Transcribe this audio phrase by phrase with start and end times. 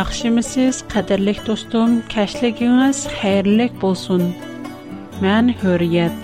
[0.00, 4.20] Яхшымысыз, қадірлік достым, кәшлігіңіз хайрлік болсын.
[5.20, 6.14] Мән Hürriyet.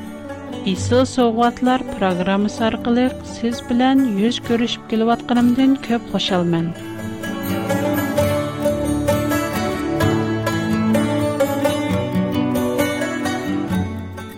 [0.72, 6.70] Исіл соғуатлар программасы арқылы siz білән yüz көрішіп келіп атқанымдан көп қошалмын.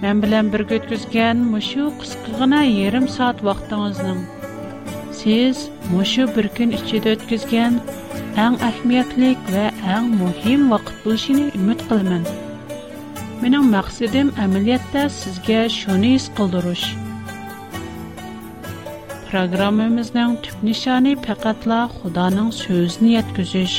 [0.02, 3.94] Мен білән бір көткізген мұшу қысқығына ерім саат Siz
[5.20, 5.56] Сіз
[5.94, 7.14] мұшу бір күн ішчеді
[8.38, 12.26] Һәм әсмереклек ۋە иң мөһим вакыт бу шуның үмет киләмен.
[13.40, 16.84] Минем мақсадем әмиләттә сезгә шуны искылдыруш.
[19.32, 23.74] Программабызның тип нишане фаҡатла Худаның сөҙүн еткүзеш.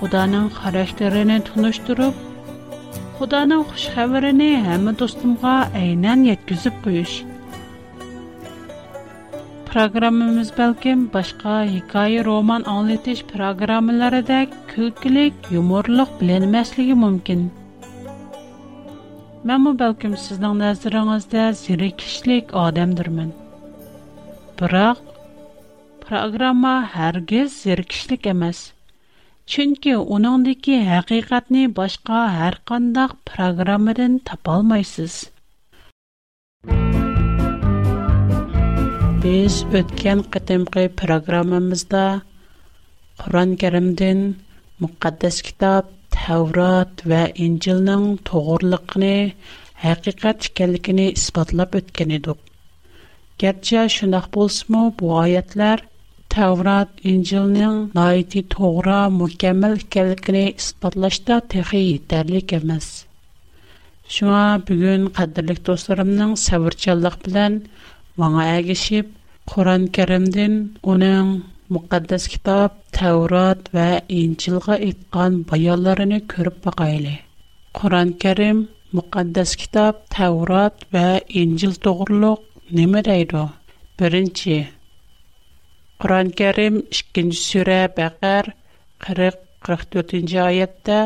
[0.00, 2.20] Худаның хараштерене туныштырып,
[3.18, 4.50] Худаның хуш-хабарыны
[5.04, 7.18] достымға әйнен еткүзеп ҡуеш.
[9.76, 17.42] programmamiz balkim boshqa hikoya roman anglatish programmalaridek kulkilik yumorliq bilinmasligi mumkin
[19.50, 23.28] man bu balkim sizning nazaringizda zerikishlik odamdirman
[24.62, 25.04] biroq
[26.08, 28.64] programma hargiz zerikishlik emas
[29.56, 35.22] chunki uningdiki haqiqatni boshqa har qandoq programmadan topolmaysiz
[39.26, 42.00] Biz o'tgan qatimqi programmamizda
[43.22, 44.18] Qur'on Karimdan
[44.84, 45.84] muqaddas kitob
[46.16, 49.10] Tavrat va Injilning to'g'riliqini,
[49.86, 52.38] haqiqat ekanligini isbotlab o'tgan edik.
[53.44, 55.82] Gerçi şundaq bolsmu bu ayətlər
[56.36, 62.88] Tavrat, İncilnin nəyiti toğra, mükəmməl ikənligini isbatlaşda texi yetərlik emas.
[64.18, 67.60] Şuna bugün qadirlik dostlarımның səbirçanlıq bilən
[68.22, 69.08] маңа әгішіп,
[69.52, 70.54] Құран кәрімден
[70.92, 71.28] оның
[71.76, 73.88] мұқаддас кітап, Тәурат вә
[74.20, 77.12] Инчилға итқан баяларыны көріп бақайлы.
[77.80, 78.62] Құран кәрім,
[78.96, 81.04] мұқаддас кітап, Тәурат вә
[81.42, 82.42] Инчил тоғырлық
[82.80, 83.44] неме дейді?
[84.00, 84.56] Бірінші,
[86.02, 86.80] Құран кәрім
[87.18, 88.50] 2 сүрә Бәқәр
[89.10, 91.00] 40-44 аятта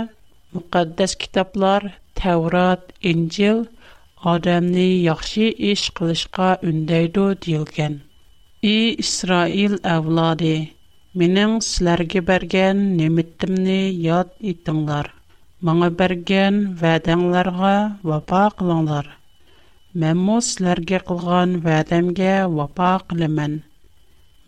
[0.55, 1.91] мұқаддас кітаплар,
[2.23, 3.67] Тәурат, Инчил–
[4.29, 7.95] адамны яхшы эш кылышка үндәйдү дилгән.
[8.71, 10.69] И Исраил авлады,
[11.15, 15.09] минем силәргә бергән немиттимне яд итеңләр.
[15.69, 17.73] Маңа бергән вәдәңләргә
[18.03, 19.09] вафа кылыңлар.
[20.05, 23.57] Мен мо силәргә кылган вәдәмгә вафа кылымын.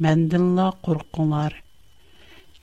[0.06, 1.56] Мәндинла куркуңлар.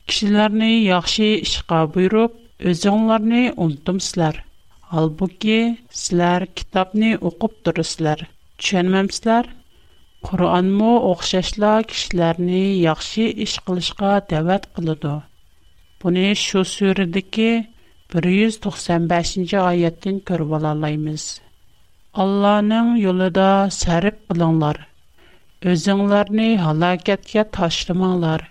[0.06, 2.34] Кишләрне яхшы эшкә буйрып,
[2.74, 4.44] өзеңләрне унтымсызлар.
[4.90, 5.56] Halbuki
[5.96, 8.22] sizlər kitabni oqub duruslar.
[8.62, 9.46] Түшенмәмсезләр?
[10.28, 15.12] Qur'anmı oxşaşla kişilərni yaxşı iş qılışqa dəvət qılıdı.
[16.02, 17.46] Bunu şu sürədəki
[18.16, 21.28] 195-ci ayətdən görüb alalayımız.
[22.26, 23.46] Allah'ın yolunda
[23.80, 24.82] sərif qılınlar.
[25.74, 28.48] Özünlərni halakətə taşlamaqlar.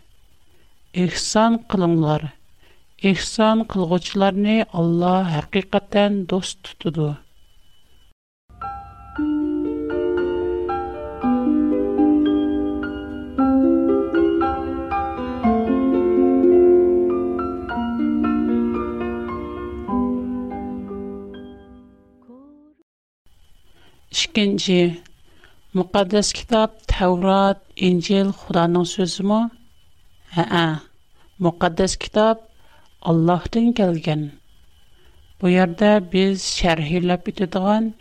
[1.08, 2.30] İhsan qılınlar
[3.08, 7.10] ihson qilg'uvchilarni Alloh haqiqatan do'st tutadi.
[24.30, 24.82] İkinci,
[25.78, 29.40] müqəddəs kitab Tevrat, İncil Xudanın sözümü?
[30.38, 30.68] Hə, hə.
[31.46, 32.38] müqəddəs kitab
[33.02, 34.32] Allah'tan gelgen.
[35.42, 37.94] Bu yerde biz şerhilep bitediğen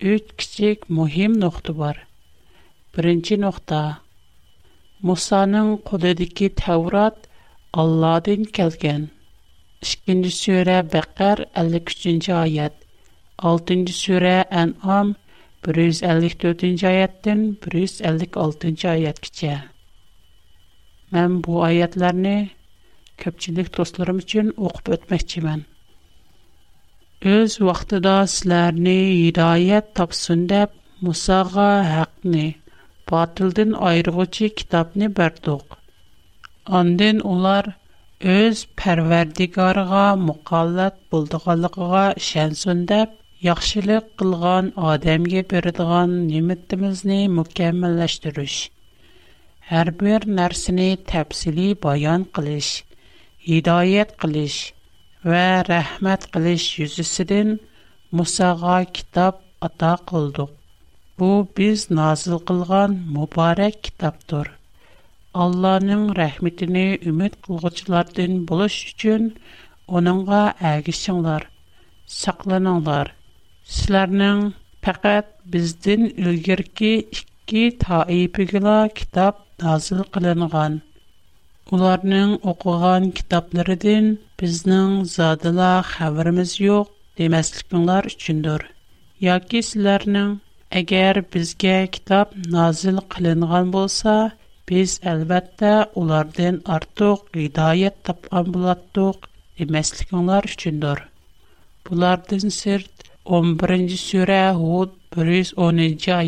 [0.00, 2.06] üç küçük muhim nokta var.
[2.98, 3.98] Birinci nokta.
[5.02, 7.16] Musa'nın koludaki Tevrat
[7.72, 9.08] Allah'tan gelgen.
[9.82, 12.28] İkinci sure Bekar 53.
[12.28, 12.72] ayet.
[13.38, 13.86] 6.
[13.92, 15.14] sure En'am
[15.76, 16.62] 154.
[16.86, 18.90] ayetdən 156.
[18.90, 19.54] ayet keçə.
[21.12, 22.34] Mən bu ayətlərini
[23.24, 25.60] көпчілік достларым үшін оқып өтмекчімен.
[27.36, 31.68] Өз вақтыда сілеріні идайет тапсын деп, Мұсаға
[32.00, 32.42] әқіні,
[33.10, 35.64] батылдың айрығычы кітапны бәрдіғ.
[36.80, 37.72] Анден олар
[38.34, 48.60] өз пәрвердігарға мұқалат болдығалығыға шәнсін деп, Яхшылык кылган адамга бердиган неметтимизни мукаммаллаштыруш.
[49.72, 50.96] Һәр бер нәрсени
[51.84, 52.70] баян кылыш
[53.42, 54.58] hidayet qilish
[55.28, 57.48] və rəhmat qilish yüzüsüdən
[58.18, 60.50] Musağa kitab ata qıldıq.
[61.18, 64.50] Bu biz nazil qılğan mübarək kitabdır.
[65.44, 69.28] Allahın rəhmətini ümid qılğıçılardan buluş üçün
[69.88, 71.48] onunğa ağışınlar,
[72.18, 73.12] saqlanınlar.
[73.76, 74.44] Sizlərin
[74.84, 76.92] faqat bizdən ilgirki
[77.48, 80.80] 2 təyibigə kitab nazil qılınğan.
[81.72, 84.08] Уларның оқыған китапларыдан
[84.40, 86.90] безнең задыла хәбәрмиз юк
[87.20, 88.64] демәслекләр өчендер.
[89.26, 90.34] Яки сезләрнең
[90.82, 94.16] әгәр безгә китап назил кылынган булса,
[94.72, 95.72] без әлбәттә
[96.02, 99.28] улардан артык гыдаят тапкан булаттык
[99.62, 101.00] демәслекләр өчендер.
[101.88, 106.20] Булардан сырт 11-нче сүре Худ 110-нче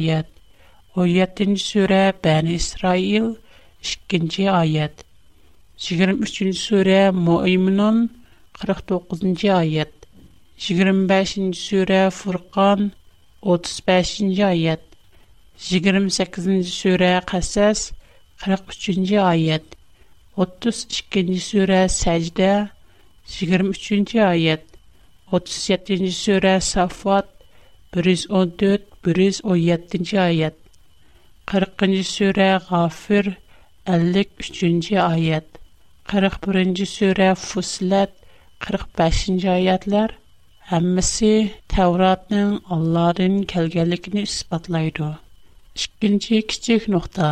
[0.96, 3.34] 17-нче сүре Бәни Исраил
[3.92, 5.03] 2-нче аят
[5.84, 7.98] 23-cü surə Müəmminun
[8.56, 9.92] 49-cu ayət.
[10.64, 12.86] 25-ci surə Furqan
[13.44, 14.80] 35-ci ayət.
[15.68, 17.90] 28-ci surə Qasas
[18.40, 19.76] 43-cü ayət.
[20.40, 22.50] 32-ci surə Səcdə
[23.34, 24.64] 23-cü ayət.
[25.34, 27.28] 37-ci surə Safat
[27.92, 30.56] 114-117-ci ayət.
[31.52, 33.26] 40-cı surə Ğafir
[33.84, 35.46] 53-cü ayət.
[36.12, 38.10] 41-ci surə Fusilət
[38.64, 40.12] 45-ci ayətlər
[40.72, 41.30] həmməsi
[41.72, 45.08] Tevratın Allah'ın kəlgənliyini isbatlaydı.
[45.84, 47.30] İkinci kiçik nöqtə.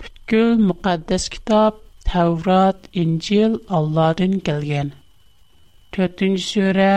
[0.00, 4.94] Bütün müqəddəs kitab Tevrat, İncil Allah'ın gəlgən.
[5.98, 6.88] 4-cü surə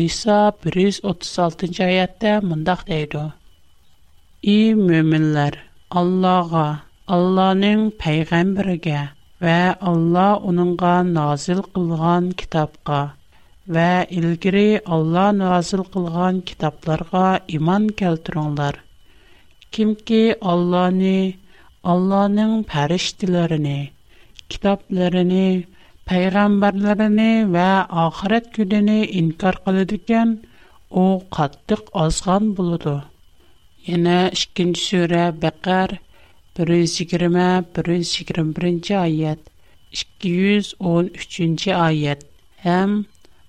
[0.00, 0.38] Nisa
[0.70, 3.26] 136-cı ayətdə mündəq deyildi.
[4.56, 5.58] Ey möminlər,
[6.04, 6.66] Allah'a,
[7.18, 9.10] Allah'ın peyğəmbərinə
[9.42, 9.60] Ва
[9.90, 12.98] Алла уныңга назил кылган китапка
[13.76, 13.86] ва
[14.18, 14.66] илгәри
[14.96, 17.22] Алла назил кылган китапларга
[17.56, 18.78] иман кәлтүреңнар.
[19.78, 20.20] Кимки
[20.52, 21.16] Алланы,
[21.94, 23.66] Алланың фәришталарын,
[24.54, 25.34] китабларын,
[26.12, 27.18] пайгамбарларын
[27.56, 27.68] ва
[28.06, 30.36] ахырет көнне инкар кылыдыккан,
[31.06, 32.96] ул каттык осган булыды.
[33.98, 34.18] Инә
[34.54, 35.98] 2
[36.56, 39.38] 120 121 ayet
[40.22, 42.24] 213 ayet
[42.56, 43.04] hem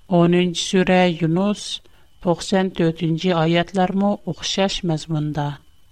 [0.10, 0.54] 10.
[0.54, 1.82] sure Yunus
[2.24, 3.26] 94.
[3.34, 5.48] ayetlermo oxşaş məzmunda.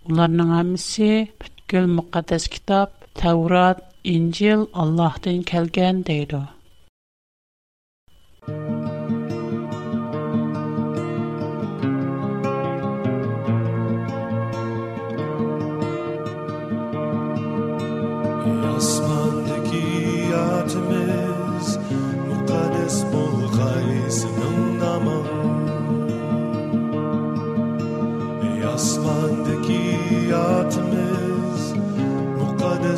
[0.10, 6.40] Onların hamısı bütkül müqəddəs kitab, Tevrat, İncil Allah'tan kelgen deydi.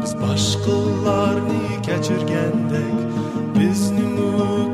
[0.00, 4.14] біз башқыларны кәчіргендік біздің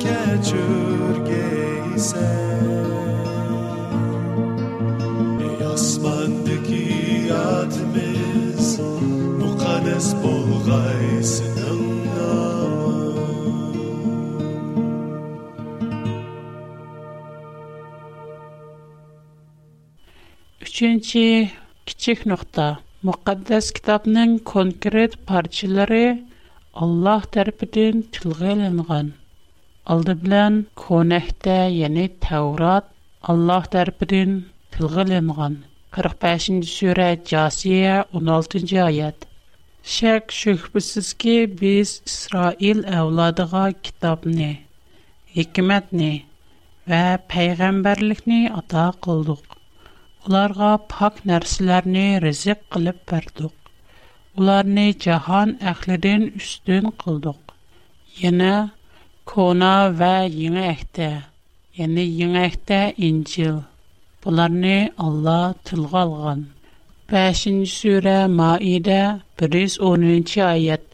[0.04, 2.78] кәчіргейсен
[5.48, 6.84] ей аспандыки
[7.42, 8.70] атымыз
[9.42, 11.61] мұқадес болғайсың
[20.82, 21.50] Üçüncü
[21.88, 22.62] kiçik nokta.
[23.08, 26.00] Müqəddəs kitabının konkret parçaları
[26.86, 29.10] Allah tərəfindən tilgə alınğan.
[29.94, 32.88] Aldı bilən konəhdə, yəni Tevrat
[33.34, 34.34] Allah tərəfindən
[34.78, 35.56] tilgə alınğan.
[35.98, 39.30] 45-ci surə Casiyə 16-cı ayət.
[39.98, 44.50] Şək şübhəsiz ki, biz İsrail əvladığa kitabını,
[45.38, 46.12] hikmətni
[46.94, 47.04] və
[47.36, 49.44] peyğəmbərlikni ata qıldıq.
[50.26, 53.54] Onlarga pak nərslərini rızıq qılıb verdik.
[54.38, 57.40] Onlarını cahan əhlidən üstün qıldıq.
[58.20, 58.50] Yenə
[59.32, 61.08] Kona və Yeni Əhdə,
[61.80, 63.56] yəni Yeni Əhdə İncil.
[64.22, 64.76] Bunlarını
[65.06, 66.46] Allah tilgə alğan.
[67.14, 69.00] 5-ci surə Maidə
[69.42, 70.86] 110-cu ayət.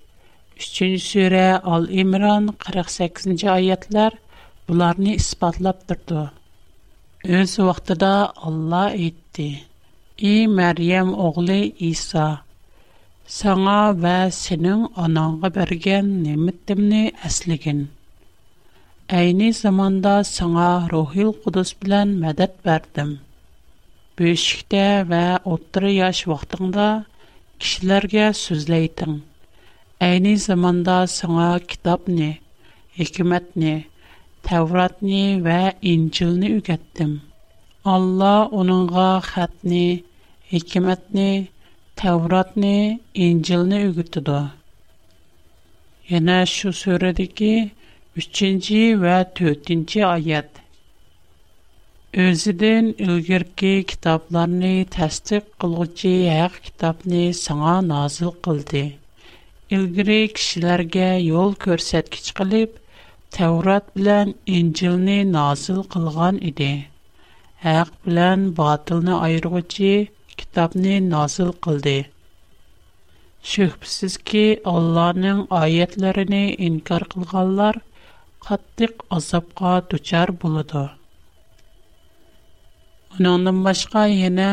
[0.56, 1.44] 3-cü surə
[1.76, 4.16] Al-İmran 48-ci ayətlər
[4.68, 6.30] bunlarını isbatlab durdu.
[7.36, 8.10] Өз вақтыда
[8.48, 9.46] Алла етті.
[10.26, 11.56] И Мәрием оғлы
[11.88, 12.28] Иса,
[13.34, 17.82] саңа вә сенің онаңға берген неміттімні әсілігін.
[19.20, 23.12] Әйні заманда саңа рухил құдыс білән мәдәт бәрдім.
[24.16, 24.82] Бүйшікті
[25.12, 25.22] вә
[25.54, 26.88] отыры яш вақтыңда
[27.60, 29.20] кішілерге сөзлейтің.
[30.08, 32.38] Әйні заманда саңа китап не,
[32.96, 33.76] екіметіне,
[34.48, 35.56] Təvratni və
[35.88, 37.10] İncilni ügətdim.
[37.94, 39.80] Allah onunğa xətni,
[40.52, 41.26] hikmətni,
[42.02, 42.78] Təvratni,
[43.26, 44.38] İncilni ügütüdü.
[46.12, 47.50] Yenə şu surədəki
[48.24, 50.62] 3-cü və 4-cü ayət.
[52.28, 58.86] Özüdən ilgirki kitablarını təsdiq qılğıcı haqq kitabını sənə nazil qıldı.
[59.80, 62.84] İlgiri kişilərə yol göstərici qılıb
[63.36, 66.72] تورات بلن انجیل نی نازل قلعان ایده.
[67.66, 69.94] هر батылны باطل نه ایروچی
[70.38, 72.00] کتاب نی نازل قلده.
[73.50, 74.44] شخصی که
[74.74, 77.74] الله نع آیات لرنی انکار قلعالر
[78.46, 80.84] قطیق اصحاب دچار بوده.
[83.12, 84.50] اونا نمیشکایی نه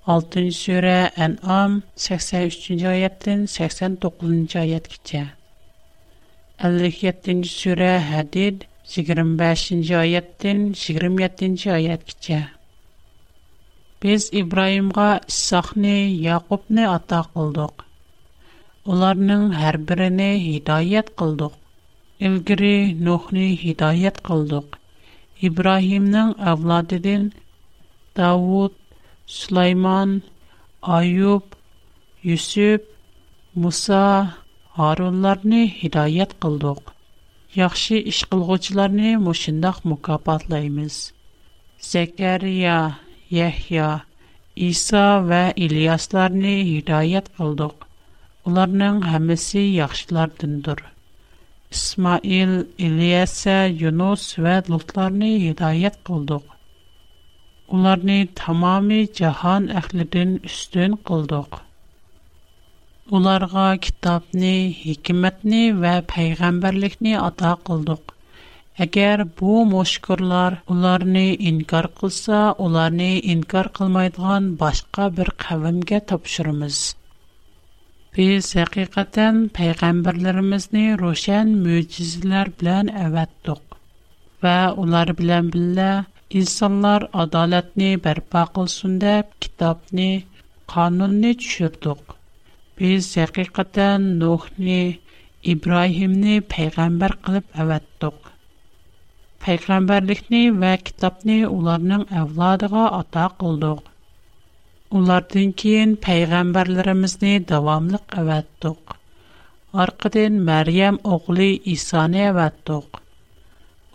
[0.06, 2.90] 6-нче сүре Ан'ам 83-нче
[3.22, 5.20] 89-нче аяткәчә.
[6.58, 12.40] 57-нче сүре Хадид 25-нче 27-нче аяткәчә.
[14.02, 17.84] Без Ибраимға Исхакны, Якубны ата кылдык.
[18.82, 21.54] Уларның һәр беренә һидаят кылдык.
[22.18, 24.80] Илгири Нухны һидаят кылдык.
[25.46, 27.30] Ибраһимның авладыдан
[28.16, 28.74] Давуд
[29.32, 30.22] Süleyman,
[30.96, 31.42] Ayub,
[32.28, 32.80] Yusuf,
[33.60, 34.34] Musa,
[34.76, 36.82] Harunlarını hidayət qıldıq.
[37.54, 40.98] Yaxşı iş qılğıçılarını məşindəx mükafatlayırıq.
[41.92, 42.76] Zekeriya,
[43.38, 43.88] Yehya,
[44.68, 47.74] İsa və İlyaslarını hidayət qıldıq.
[48.50, 50.78] Onların hamısı yaxşılardandır.
[51.78, 52.58] İsmail,
[52.88, 56.51] İlyasa, Yunus və Lutlarını hidayət qıldıq.
[57.72, 61.54] ularni tamomiy jahon ahlidan ustun qildik
[63.18, 64.50] ularga kitobni
[64.80, 68.12] hikmatni va payg'ambarlikni ato qildik
[68.86, 76.76] agar bu mushkurlar ularni inkor qilsa ularni inkor qilmaydigan boshqa bir qavmga topshiramiz
[78.18, 83.62] biz haqiqatan payg'ambarlarimizni ro'shan mo'jizalar bilan avatdiq
[84.46, 85.90] va ular bilan birga
[86.38, 90.06] İnsanlar adaletni berpa qulsun dep kitabni,
[90.74, 92.00] qanunni tüştük.
[92.80, 94.78] Biz haqiqatan Nuhni,
[95.54, 98.16] İbrahimi peyğambar qılıb evatdük.
[99.44, 103.78] Peyğambarlıqni və kitabni ularning avladiğa ata qıldük.
[105.00, 108.80] Ulardan keyin peyğambarlarimizni davomlıq evatdük.
[109.82, 111.42] Orqadan Maryam oğlı
[111.74, 112.24] İhsanni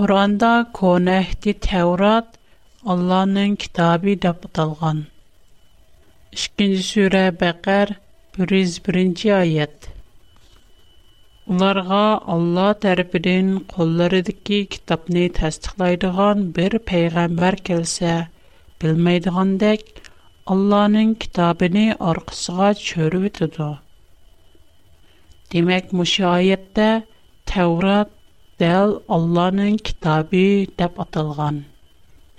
[0.04, 2.34] Құранда Кон әхті Тәурат
[2.94, 4.98] Алланың кітабы деп аталған.
[6.40, 7.94] 2-нче сүре Бәкәр
[8.38, 9.88] 101-нче аят.
[11.54, 12.02] Уларга
[12.36, 18.12] Алла тарафыдан кулларыдагы китапны тасдиқлайдыган бер пайгамбар келсә,
[18.84, 19.86] билмейдигандек
[20.56, 21.78] Алланың китабын
[22.12, 23.70] аркасыга чөрүп үтүдү.
[25.56, 26.90] Демек, мушаятта
[27.54, 28.12] Тәурат
[28.63, 30.41] дәл Алланың китабы
[30.82, 31.55] деп аталган.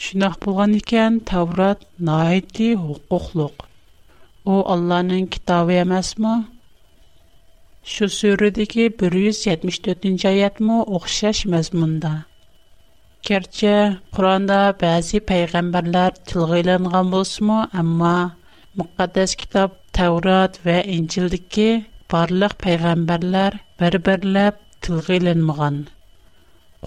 [0.05, 3.65] Шунак булган икән, Таврот наһайти хукуклык.
[4.45, 6.37] У Алланың китабы эмасмы?
[7.95, 12.13] Şu sürüdeki 174-nji aýatmy oňşaş mazmunda.
[13.29, 13.75] Gerçi
[14.17, 18.15] Qur'onda bäzi peýgamberler tilge ilingan bolsamy, amma
[18.79, 21.69] muqaddas kitap Tawrat we Injildeki
[22.13, 25.21] barlyk peýgamberler bir-birläp tilge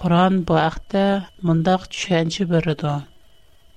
[0.02, 1.00] Quran bu ақта
[1.46, 2.90] мұндақ түшәнші бірді.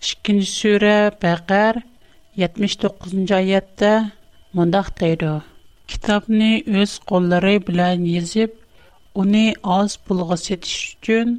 [0.03, 1.79] Шикинж суре бағар,
[2.35, 3.93] 79-нча айятта
[4.53, 5.31] мандах дайдо.
[5.87, 6.49] Китабни
[6.81, 8.57] өз қолары білян езіп,
[9.15, 11.31] уни аз бұлға сетіш үткен,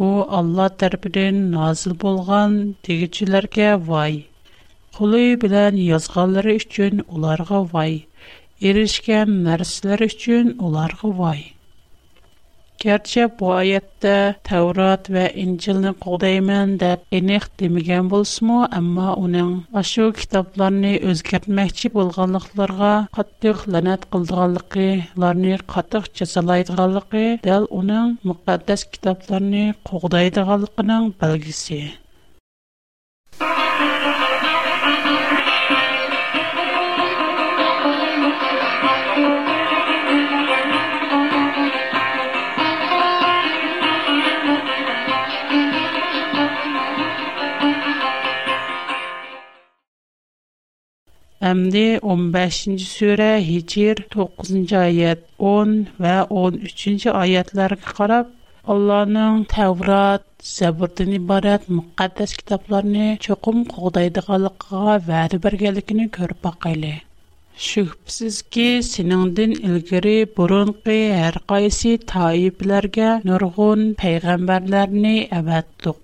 [0.00, 0.08] бұ
[0.40, 2.56] Алла тарпидын назыл болған
[2.88, 4.22] дегиджиларге вай.
[4.96, 8.06] Қолы білян язғалары үткен уларға вай,
[8.62, 11.50] erishgan narsalar uchun ularga voy
[12.84, 19.50] garchi bu oyatda tavrat va injilni qo'ldayman deb aniq demagan bo'lsinmi ammo uning
[19.90, 24.88] shu kitoblarni o'zgartmoqchi bo'lganliklariga qattiq la'nat qildiganligi
[25.18, 31.82] ularni qattiq jazolaydiganligi dal uning muqaddas kitoblarni qo'g'daydiganligining belgisi
[51.44, 55.72] Əmdi 15-ci surə Hicr 9-cu ayət 10
[56.04, 58.30] və 13-cü ayətlərə qarab
[58.74, 66.94] Allahның Təvrat, Zəbirdən ibarət müqəddəs kitablarını çoxum qoğdaydıqalıqqa vədi bərgəlikini görüb baxaylı.
[67.66, 76.03] Şübhəsiz ki, sinindin ilgiri burunqi hər qaysi taiblərgə nurğun peyğəmbərlərini əvətdiq.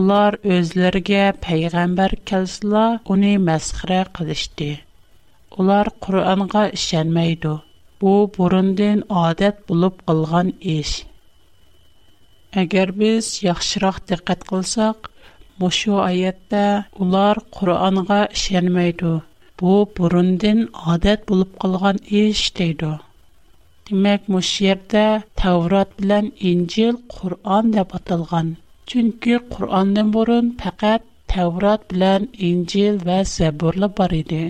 [0.00, 2.80] Улар өзләргә пәйгамбәр кәлсәлә,
[3.14, 4.66] уни мәсхирә кылышты.
[5.62, 7.52] Улар Куранга ишенмәйди.
[8.00, 10.94] Бу бурындан адат булып кылган эш.
[12.64, 15.12] Әгәр без яхшырак диккәт кылсак,
[15.64, 16.64] мошу аятта
[17.06, 19.14] улар Куранга ишенмәйди.
[19.62, 22.92] Бу бурындан адат булып кылган эш диде.
[23.92, 25.06] Димәк, мошу ердә
[25.44, 28.56] Таврат белән Инҗил Куран дип аталган.
[28.92, 34.44] Чөнки Qur'ондан бурын фақат Таврот билан Инҗил ва Забурла бар иде.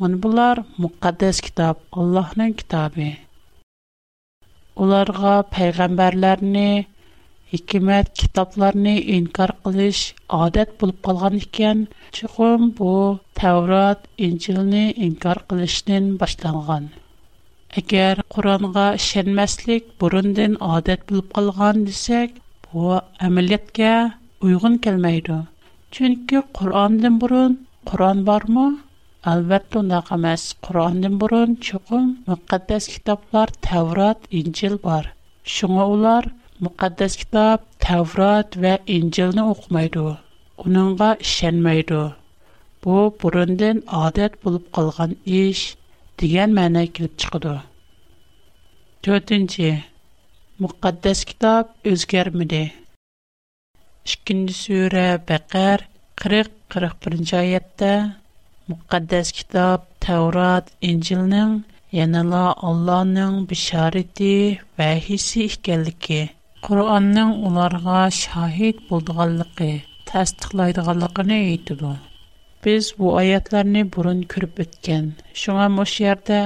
[0.00, 3.08] Мен булар мукаддас китап, Аллаһның китабы.
[4.84, 6.64] Уларга пайгамбарларны,
[7.52, 10.02] hikmat kitoblarni inkor qilish
[10.44, 11.78] odat bo'lib qolgan ekan
[12.20, 12.92] chuqum bu
[13.42, 16.84] tavrot injilni inkor qilishdan boshlangan
[17.82, 22.30] agar qur'onga ishonmaslik burundan odat bo'lib qolgan desak
[22.72, 23.86] Bu ameliyyətə
[24.46, 25.30] uyğun gəlməyir.
[25.96, 27.56] Çünki Qurandan burun,
[27.90, 28.66] Quran barmı?
[29.32, 35.08] Əvvəldə ona qədər Qurandan burun çıxan müqəddəs kitablar, Təvrat, İncil var.
[35.56, 36.30] Şunğular
[36.68, 40.06] müqəddəs kitab Təvrat və İncilni oxumaydı.
[40.66, 42.02] Onunğa inanmıydı.
[42.84, 45.66] Bu burundan adət olub qalan iş
[46.22, 47.56] deyiən məna kilib çıxdı.
[49.04, 49.88] 4
[50.60, 52.58] мукаддас китаб үзгәрмиде.
[54.10, 55.84] 2-нче сүре, Бақар
[56.24, 57.92] 40-41-нче аятта
[58.72, 61.54] мукаддас китап, Таврот, Инҗилнең
[62.00, 62.24] яна
[62.68, 64.28] Аллаһның бишарете
[64.82, 66.20] һәм һис-ихкенлеге,
[66.68, 69.70] Куранның уларга шахит булдыгынлыгы,
[70.12, 71.78] тасдиқлыйдыгынлыгына әйтте.
[72.68, 75.08] Без бу аятларны буын күрүп үткән.
[75.44, 76.42] Шуңа мош ярдә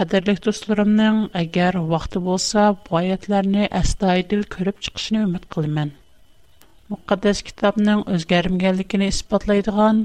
[0.00, 5.90] Qadirlik do'stlarimning agar vaqti bo'lsa, bu oyatlarni astoydil ko'rib chiqishni umid qilaman.
[6.92, 10.00] Muqaddas kitobning o'zgarmaganligini isbotlaydigan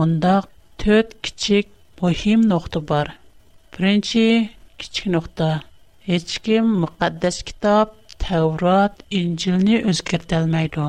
[0.00, 0.46] mundaq
[0.84, 1.66] 4 kichik
[2.04, 3.08] muhim nuqta bor.
[3.74, 4.24] Birinchi
[4.84, 5.48] kichik nuqta.
[6.12, 7.86] Hech kim muqaddas kitob
[8.26, 10.88] Tavrat, İncilni o'zgartirmaydi.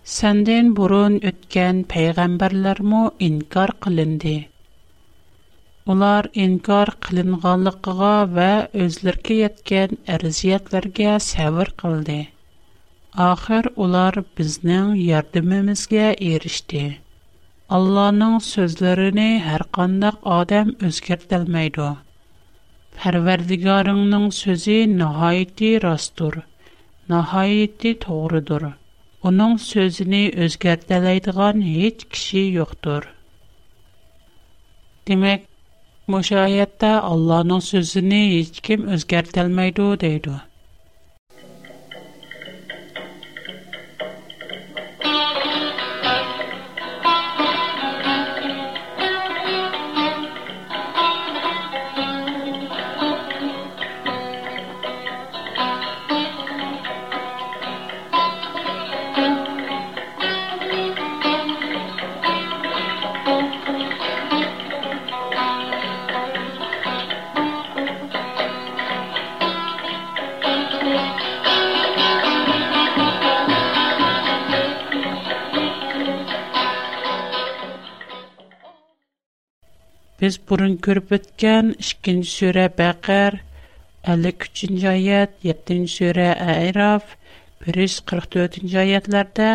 [0.07, 2.79] Сәнден бурың үткән пәйгамбәрләр
[3.25, 4.45] инкар кылынды.
[5.93, 8.47] Улар инкар кылынганлыгыга ва
[8.85, 12.27] үзләргә яктан әрзиятларга сабр кылды.
[13.25, 17.01] Ахыр улар безнең ярдәмебезгә erişти.
[17.67, 21.89] Алланың сүзләрен һәр кваннак адам үзгәртәлмәй дә.
[23.03, 26.45] Хәрбердигарының сөзе ниһайەتی расттур.
[27.09, 28.71] Ниһайەتی турыдыр.
[29.27, 33.07] Onun sözünü özgərtələydiğən heç kişi yoxdur.
[35.11, 35.43] Demək,
[36.15, 39.89] müşahiyyətdə Allahın sözünü heç kim özgərtəlməydi
[80.49, 83.33] burun ko'rib o'tgan ikkinchi sura baqar
[84.13, 87.03] ellik uchinchi oyat yettinchi sura ayrof
[87.67, 89.49] 144 yuz qirq to'rtinchi oyatlarda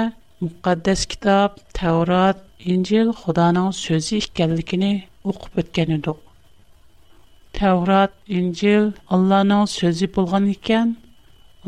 [0.45, 2.39] muqaddas kitob tavrot
[2.75, 4.93] injil xudoning so'zi ekanligini
[5.33, 6.21] o'qib o'tgan edik
[7.61, 8.85] tavrot injil
[9.17, 10.89] allohning so'zi bo'lgan ekan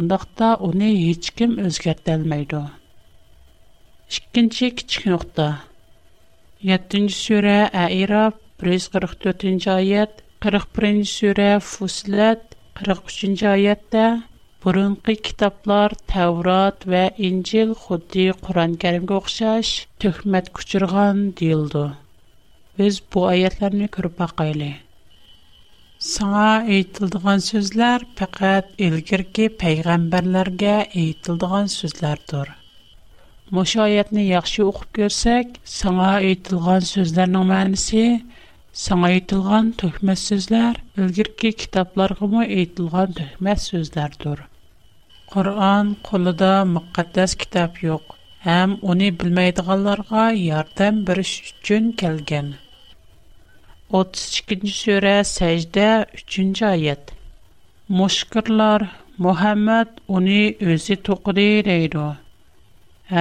[0.02, 2.62] undaqda uni hech kim o'zgartirolmaydi
[4.18, 5.46] ikkinchi kichik nuqta
[6.72, 14.06] yettinchi sura airof 144-нче аят, 41-нче сүре Фусилат, 43-нче аятта
[14.64, 21.84] Бұрынғы китаплар Тәурат вә Инжил құдды Құран кәрімге оқшаш түхмет күчірған дейілді.
[22.80, 24.72] Біз бұ аятларыны көріп бақайлы.
[26.02, 32.50] Саңа айтылдыған сөзлер пәкәт үлгіргі пәйғамбарларға айтылдыған сөзлердір.
[33.54, 38.08] Мұш аятыны яқшы оқып көрсек, саңа айтылған сөзлерінің мәнісі–
[38.80, 44.42] Сан айтылған төхмәс сөзләр өлгір ки айтылған төхмәс сөзләрдур.
[45.32, 48.12] Құрған қолыда мақаддэс китап ёк,
[48.58, 52.52] әм уни білмайдығаларға ярдан бірш үчін кәлген.
[54.02, 55.88] 32-жі сөрә сәйждэ
[56.20, 57.16] 3-жі аят.
[58.00, 58.84] Мушкырлар,
[59.16, 62.10] Мухаммад уни өзі түкдейдейді.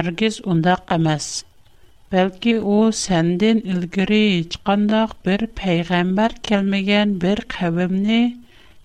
[0.04, 1.32] Әргіз унда қамас.
[2.14, 8.18] Бәлки у сәндин илгири һеч кандак бер пәйгамбәр келмәгән бер кавемне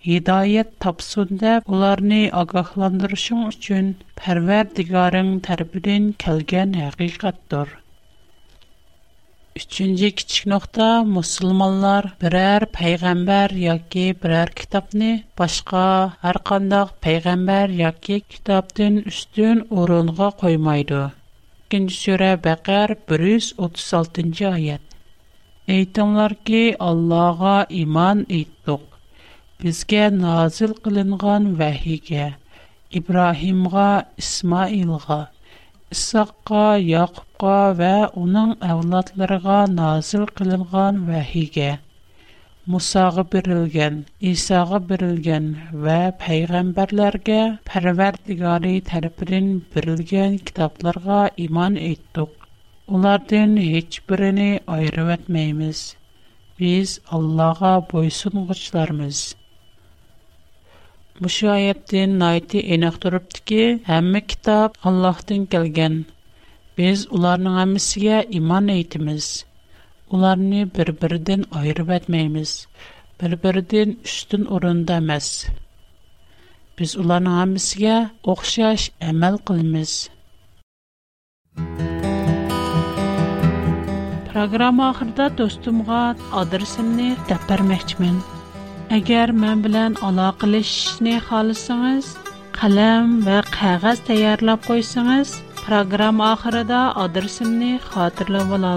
[0.05, 3.91] hidayət tapsun deyə onları ağahlandırışın üçün
[4.23, 7.75] Pərverdigarın tərəfindən gələn həqiqətdir.
[9.65, 15.11] 3-cü kiçik nöqtə müsəlmanlar birər peyğəmbər yoki birər kitabni
[15.43, 15.85] başqa
[16.25, 21.09] hər qandaq peyğəmbər yoki kitabdan üstün orunğa qoymaydı.
[21.71, 24.95] 2-ci surə Bəqər 136-cı ayət.
[25.75, 28.97] Eytənlər ki, Allah'a iman etdik.
[29.61, 32.27] Bizə nazil qılınğan vəhiyə,
[33.01, 33.87] İbrahimə,
[34.23, 35.19] İsmailə,
[35.95, 37.93] İsaqqa, Yaqubqa və
[38.25, 41.71] onun övladlarına nazil qılınğan vəhiyə
[42.69, 43.95] Musa'ga berilgan,
[44.31, 52.29] Isa'ga berilgan va payg'ambarlarga Parvardigori tarafidan berilgan kitoblarga iymon ettik.
[52.87, 55.79] Ulardan hech birini ayirib etmaymiz.
[56.59, 59.23] Biz Allohga bo'ysungichlarmiz.
[61.19, 66.03] Bu oyatdan noyti aniq turibdiki, hamma kitob Allohdan kelgan.
[66.77, 69.25] Biz ularning hammasiga iymon etamiz.
[70.15, 72.51] ularni bir-biridan ayırıb etməyimiz,
[73.21, 75.27] bir-biridən üstün orunda emas.
[76.79, 77.95] Biz ularning hammasiga
[78.33, 79.93] o'xshash amal qilamiz.
[84.33, 86.01] Программа ахырда достумга
[86.41, 88.15] адресимни тап бермекчимин.
[88.99, 92.11] Әгәр мен белән алакалашышны халысыңыз,
[92.59, 95.35] қалам ва кагаз таярлап койсаңыз,
[95.67, 98.71] программа ахырында адресимни хатırlап ала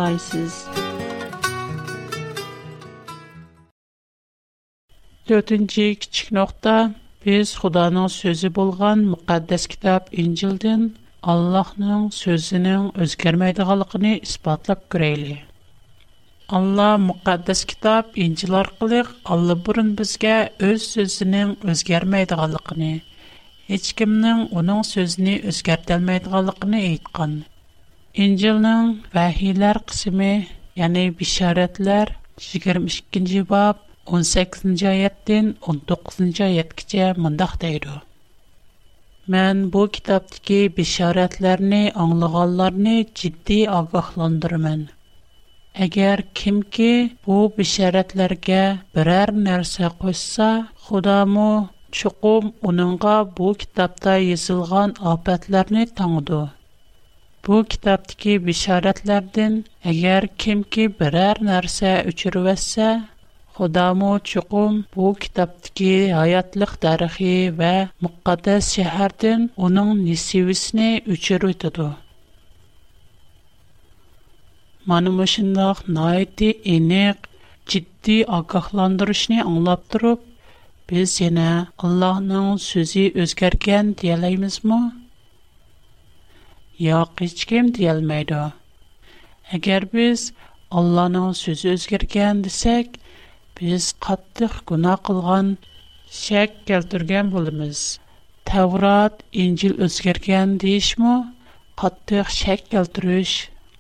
[5.29, 6.93] 4-нче кичик нокта
[7.25, 10.83] без Худоның сөзе булган мукаддас китап Инҗилдән
[11.33, 15.39] Аллаһның сөзенең үзгәрмәйдиганлыгын испатлап күрәйле.
[16.59, 19.01] Алла мукаддас китап Инҗил аркылы
[19.37, 20.35] Алла бурын безгә
[20.69, 22.85] үз сөзенең үзгәрмәйдиганлыгын,
[23.71, 27.39] һеч кемнең аның сөзен үзгәртә алмыйдиганлыгын әйткән.
[28.27, 30.31] Инҗилнең вахиләр кысымы,
[30.77, 32.13] ягъни 22
[34.11, 37.89] 18-нчы аятдан 19-нчы аяткача мондак дейди.
[39.29, 44.83] Мен бу китаптагы бишаратларны аңлаганларны җитди агахландырмын.
[45.87, 46.91] Әгәр кимки
[47.25, 48.61] бу бишаратларга
[48.95, 50.51] берәр нәрсә куйса,
[50.85, 56.43] Худамы чуқум уныңга бу китапта язылган апатларны таңды.
[57.43, 62.91] Бу китаптагы бишаратлардан әгәр кимки берәр нәрсә үчервәсә,
[63.59, 67.69] Xudomu chuqum bu kitobdagi hayotliq tarixi va
[68.05, 70.87] muqaddas shahardan onun nisivisini
[71.17, 71.87] o'chirib o'tadi
[74.93, 77.19] mana shundoq ciddi aniq
[77.75, 80.21] jiddiy ogohlantirishni anglab turib
[80.95, 81.47] biz yana
[81.91, 84.81] allohning so'zi o'zgargan deyalamizmi
[86.89, 88.43] yo'q hech kim deyolmaydi
[89.61, 90.19] agar biz
[90.83, 92.89] allohning so'zi o'zgargan desak
[93.61, 95.51] biz qattiq gunoh qilgan
[96.21, 97.81] shak keltirgan bo'lamiz
[98.51, 101.13] tavrat injil o'zgargan deyishmi
[101.83, 103.35] qattiq shak keltirish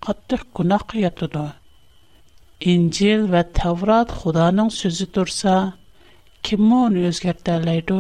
[0.09, 1.47] qattiq gunohga yotadi
[2.75, 5.57] injil va tavrat xudoning so'zi tursa
[6.49, 7.99] kim uni o'zgarta oladi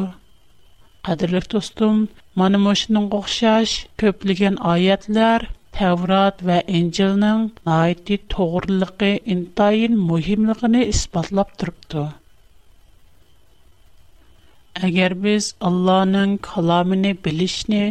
[1.10, 1.98] qadrli do'stim
[2.42, 7.20] mana mushuning o'xshash ko'pligan oyatlar Təvrat və İncilin
[7.66, 12.04] nəhayəti doğruluğu, intayin mühimliyini isbatlab durubdu.
[14.88, 17.82] Əgər biz Allahın kəlamını bilishni,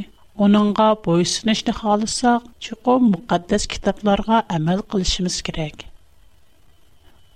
[0.47, 5.83] onunğa boysunishni xalasaq, çuqum müqəddəs kitablara əməl qilishimiz kerak.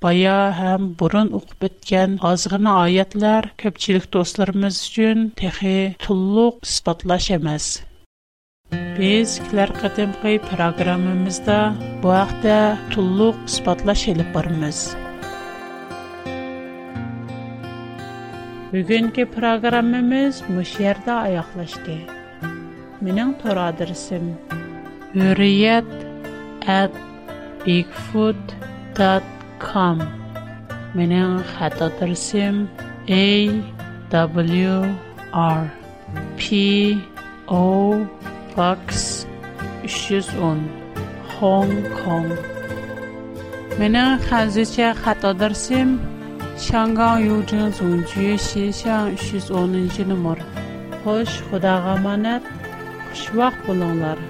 [0.06, 7.70] Бая һәм бурын оқып беткән азгына аятлар көпчелек дусларыбыз өчен техи туллык испатлаш эмас.
[8.72, 11.56] Biz kilər qədimqi proqramımızda
[12.04, 12.56] bu haqda
[12.94, 14.80] tulluq ispatlaş elib barımız.
[18.74, 21.96] Bugünkü proqramımız müşərdə ayaqlaşdı.
[23.08, 24.28] Mənim tor adresim
[25.16, 25.92] hürriyet
[26.68, 26.92] at
[36.40, 36.44] p
[37.48, 37.96] o
[38.58, 39.28] Box
[39.84, 40.64] 310
[41.38, 42.32] Hong Kong
[43.78, 45.92] Менің қазіше қатадырсым
[46.66, 50.42] Шанған юджин зунжи шешан 310 номер.
[51.04, 52.50] Хош, худаға манат,
[53.12, 54.26] хуш вақт болыңлар.